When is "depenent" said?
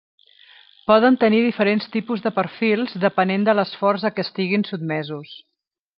3.05-3.45